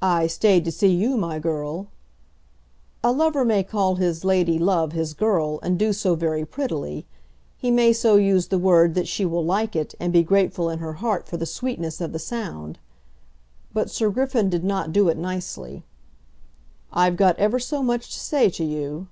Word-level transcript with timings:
"I 0.00 0.28
stayed 0.28 0.64
to 0.66 0.70
see 0.70 0.94
you, 0.94 1.16
my 1.16 1.40
girl." 1.40 1.88
A 3.02 3.10
lover 3.10 3.44
may 3.44 3.64
call 3.64 3.96
his 3.96 4.24
lady 4.24 4.56
love 4.56 4.92
his 4.92 5.14
girl, 5.14 5.58
and 5.64 5.76
do 5.76 5.92
so 5.92 6.14
very 6.14 6.44
prettily. 6.46 7.08
He 7.56 7.68
may 7.68 7.92
so 7.92 8.14
use 8.14 8.46
the 8.46 8.58
word 8.60 8.94
that 8.94 9.08
she 9.08 9.24
will 9.24 9.44
like 9.44 9.74
it, 9.74 9.96
and 9.98 10.12
be 10.12 10.22
grateful 10.22 10.70
in 10.70 10.78
her 10.78 10.92
heart 10.92 11.26
for 11.26 11.38
the 11.38 11.44
sweetness 11.44 12.00
of 12.00 12.12
the 12.12 12.20
sound. 12.20 12.78
But 13.72 13.90
Sir 13.90 14.10
Griffin 14.10 14.48
did 14.48 14.62
not 14.62 14.92
do 14.92 15.08
it 15.08 15.18
nicely. 15.18 15.82
"I've 16.92 17.16
got 17.16 17.36
ever 17.36 17.58
so 17.58 17.82
much 17.82 18.12
to 18.12 18.20
say 18.20 18.48
to 18.50 18.64
you." 18.64 19.08